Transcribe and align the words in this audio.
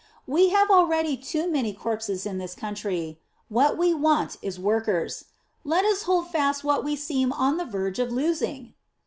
"We 0.25 0.49
have 0.49 0.71
already 0.71 1.15
too 1.15 1.47
many 1.47 1.73
corpses 1.73 2.25
in 2.25 2.41
our 2.41 2.47
country; 2.47 3.19
what 3.49 3.77
we 3.77 3.93
want 3.93 4.37
is 4.41 4.59
workers. 4.59 5.25
Let 5.63 5.85
us 5.85 6.01
hold 6.09 6.31
fast 6.31 6.63
what 6.63 6.83
we 6.83 6.95
seem 6.95 7.31
on 7.31 7.57
the 7.57 7.65
verge 7.65 7.99
of 7.99 8.09
losing." 8.11 8.73